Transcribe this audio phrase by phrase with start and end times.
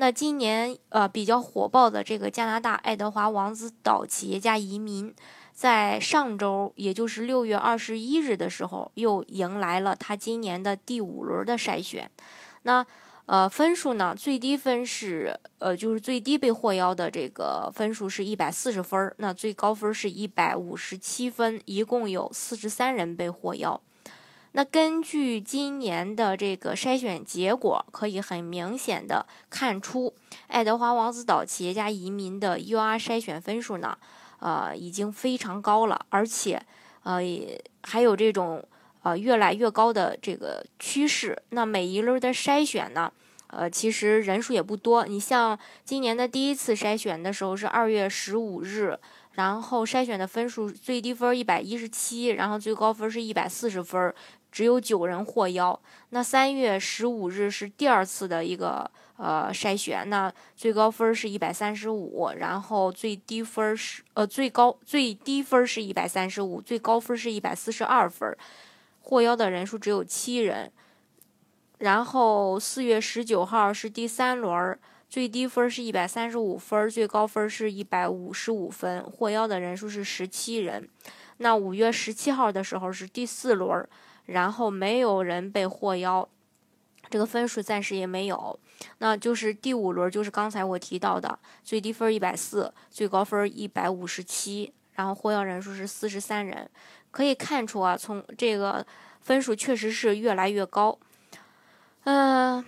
[0.00, 5.14] 那今年呃比较火爆的这个加拿大爱德华王子岛企业家移民，
[5.52, 12.10] 在上周，也就是六月二十一日的时候，又迎来了他今年的第五轮的筛选。
[12.62, 12.84] 那
[13.26, 23.78] 呃分数呢，最低分是呃就是最低被获邀的这个分数是一百四十分，那最高分是一百五十七分，一共有四十三人被获邀。
[24.52, 30.12] 那根据今年的这个筛选结果，可以很明显的看出，
[30.48, 33.96] 爱德华王子岛企业家移民的 UR 筛选分数呢，
[34.40, 36.60] 呃，已经非常高了，而且，
[37.04, 37.20] 呃，
[37.82, 38.64] 还有这种
[39.02, 41.40] 呃越来越高的这个趋势。
[41.50, 43.12] 那每一轮的筛选呢，
[43.46, 45.06] 呃，其实人数也不多。
[45.06, 48.98] 你像今年的第一次筛选的时候是二月十五日，
[49.32, 54.14] 然后筛选的分数最低分一百一十七，然后最高分是一百四十分。
[54.52, 55.80] 只有九人获邀。
[56.08, 68.36] 那三月十五日是第二次的一个呃筛选，那最高分是一百三十五，然后最低分是呃最高最低分是一百三十五，最高分是一百四十二分，
[69.02, 70.72] 获邀的人数只有七人。
[71.78, 74.76] 然后四月十九号是第三轮，
[75.10, 80.88] 最低分是一百三十五分，最高分是一百五十五分，获邀的人数是十七人。
[81.38, 83.86] 那五月十七号的时候是第四轮。
[84.26, 86.28] 然后没有人被获邀，
[87.08, 88.56] 这个分数暂时也没有。
[88.98, 96.70] 那就是第五轮，就是刚才我提到的，最低分一百四，最高分一百五十七，然后获邀人数是四十三人。
[97.10, 98.86] 可以看出啊，从这个
[99.20, 100.96] 分数确实是越来越高。
[102.04, 102.64] 嗯，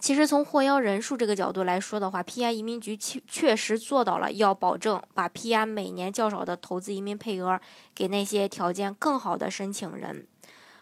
[0.00, 2.52] 其实从获邀人数这个角度来说的话，P.I.
[2.52, 5.66] 移民局确确实做到了要保证把 P.I.
[5.66, 7.60] 每年较少的投资移民配额
[7.94, 10.26] 给那些条件更好的申请人。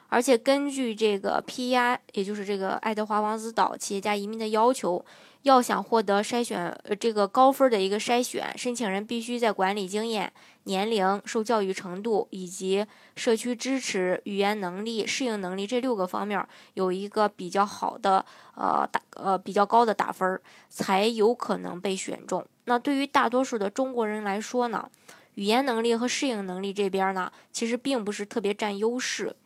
[0.08, 5.04] 而且根据这个 P.I.，也就是这个爱德华王子岛企业家移民的要求，
[5.46, 10.32] 要想获得筛选呃这个高分的一个筛选，申请人必须在管理经验、
[10.64, 12.84] 年龄、受教育程度以及
[13.14, 18.26] 社区支持、语言能力、适应能力这六个方面有一个比较好的
[18.56, 22.44] 呃打呃比较高的打分，才有可能被选中。
[22.64, 24.90] 那对于大多数的中国人来说呢，
[25.36, 29.36] 语言能力和适应能力这边呢，其实并不是特别占优势。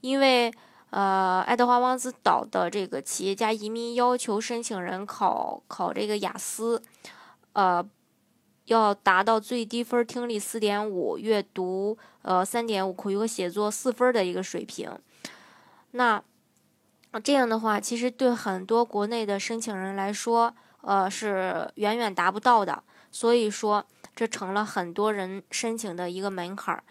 [0.00, 0.50] 因为，
[0.90, 6.82] 呃，爱德华王子岛的这个企业家移民要求申请人考考这个雅思，
[7.52, 7.84] 呃，
[8.64, 14.90] 要达到最低分听力四点五，阅读呃三点五，口语和写作四分的一个水平。
[15.92, 16.22] 那
[17.22, 22.82] 这样的话，其实对很多国内的申请人来说，呃，是远远达不到的。
[23.12, 23.84] 所以说，
[24.14, 26.84] 这成了很多人申请的一个门槛儿。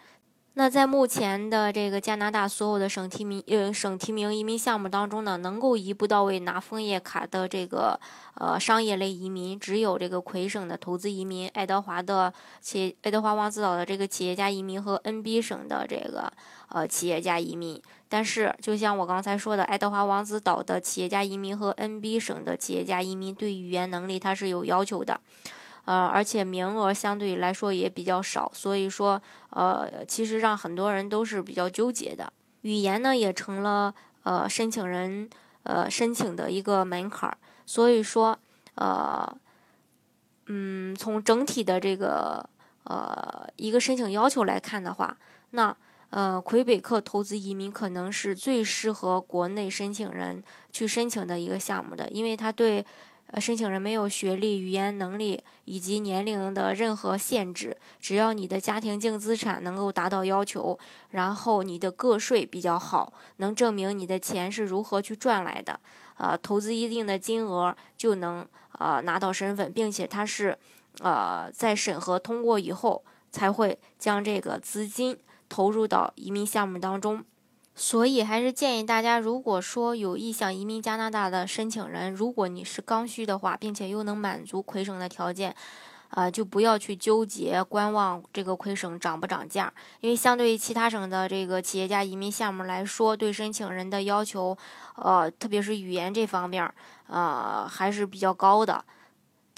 [0.59, 7.97] 那在目前的这个加拿大所有的省提名呃省提名移民项目当中呢，能够一步到位拿枫叶卡的这个
[8.35, 16.29] 呃商业类移民，只有这个魁省的投资移民、爱德华的企爱德华王子岛的这个企业家移民和 N.B 省的这个
[16.67, 17.81] 呃企业家移民。
[18.09, 25.21] 但是，就像我刚才说的，爱德华王子岛的企业家移民和 N.B 省的企业家移民对语言能力它是有要求的。
[25.89, 29.19] 呃，而且名额相对来说也比较少，所以说，
[29.49, 32.31] 呃，其实让很多人都是比较纠结的。
[32.61, 33.91] 语言呢，也成了
[34.21, 35.27] 呃申请人
[35.63, 37.35] 呃申请的一个门槛儿。
[37.65, 38.37] 所以说，
[38.75, 39.35] 呃，
[40.45, 42.47] 嗯，从整体的这个
[42.83, 45.17] 呃一个申请要求来看的话，
[45.49, 45.75] 那
[46.11, 52.85] 呃魁北克投资移民可能是最适合国内申请人去申请的一个项目的，因为它对。
[53.31, 60.77] 呃，申请人没有学历、语言能力以及年龄的任何限制，只要你的家庭净资产能够达到要求，
[61.11, 65.79] 然后你的个税比较好，能证明你的钱是如何去赚来的，
[66.17, 68.43] 呃，投资一定的金额就能
[68.79, 70.57] 呃拿到身份，并且它是
[71.01, 75.15] 呃在审核通过以后才会将这个资金
[75.47, 77.23] 投入到移民项目当中。
[77.79, 85.55] 所以还是建议大家，如果说有意向移民加拿大的申请人，如果你是刚需的话，并且又能满足魁省的条件，
[86.09, 94.57] 呃，就不要去纠结观望这个魁省涨不涨价，因为相对于其他省的这个企业家移民项目来说，对申请人的要求，
[94.97, 96.69] 呃，特别是语言这方面，
[97.07, 98.83] 呃，还是比较高的。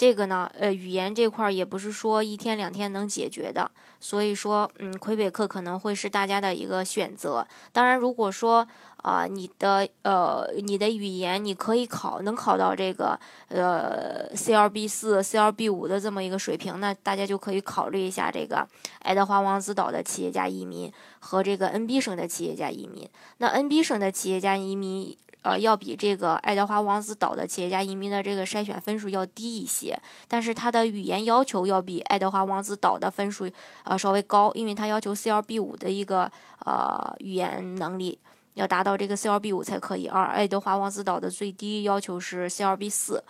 [0.01, 3.69] 这个呢，呃，语言这块儿也不是说一天两天能解决的，
[3.99, 7.45] 所以说，嗯，魁北克可能会是大家的一个选择。
[7.71, 8.67] 当然，如果说
[9.01, 13.19] 啊，你的呃，你的语言你可以考，能考到这个
[13.49, 18.67] 呃 CLB 四、CLB 五的这么一个水平，那大家就可以考虑一下这个
[18.99, 23.09] 爱德华王子岛的企业家移民和这个 NB 省的企业家移民。
[23.37, 25.17] 那 NB 省的企业家移民。
[25.43, 33.49] 呃，要比这个爱德华王子岛的企业家移民的这个筛选分数要低一些，但是它的语言要求要比爱德华王子岛的分数
[33.83, 36.31] 呃稍微高，因为它要求 CLB 五的一个
[36.63, 38.19] 呃语言能力
[38.53, 43.23] 要达到这个 CLB 五才可以，二爱德华王子岛的最低要求是 CLB 四。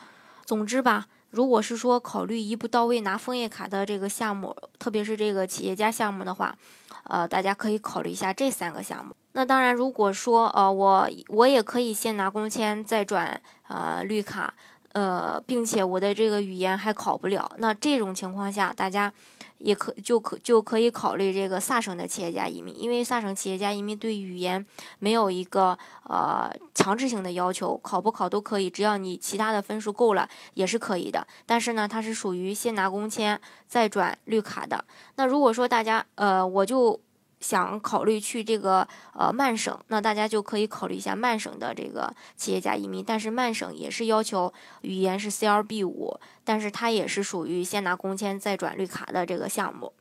[0.45, 6.55] 总之吧，如果是说考虑一步到位拿枫叶卡的这个项目，特别是这个企业家项目的话，
[7.03, 9.15] 呃，大家可以考虑一下这三个项目。
[9.33, 13.39] 那当然，如果说呃我我也可以先拿工签再转
[13.69, 14.53] 呃绿卡，
[14.93, 19.11] 呃，并且我的这个语言还考不了，那这种情况下，大家
[19.59, 24.65] 也可就可就可以考虑这个萨省的企业家移民，因为萨省企业家移民对语言
[24.99, 31.25] 没有一个呃强制性的要求，考不考都可以，只要你其他的分数够了也是可以的。
[31.45, 34.83] 但是呢，它是属于先拿工签再转绿卡的。
[35.15, 36.99] 那如果说大家呃我就。
[37.41, 43.03] 想考虑去这个呃曼省，那大家就可以考虑一下曼省的这个企业家移民。
[43.03, 49.91] 但是曼省也是要求语言是 CLB 五，但是它也是属于先拿工签再转绿卡的这个项目。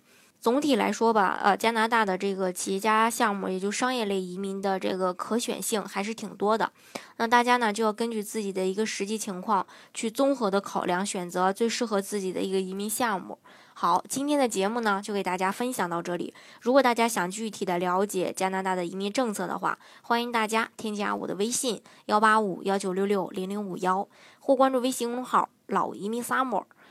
[0.41, 6.73] 总体来说吧，呃，加拿大的这个企业家项目，也就商业类移民的这个可选性还是挺多的。
[7.19, 13.39] 那大家呢就要根据自己的一个实际情况去综合的考量，选择最适合自己的一个移民项目。
[13.75, 16.33] 好，今天的节目呢就给大家分享到这里。
[16.63, 24.09] 如果大家想具体的了解加拿大的移民政策的话，欢迎大家添加我的微信幺八五幺九六六零零五幺，
[24.39, 26.65] 或关注微信公众号“老移民 summer”。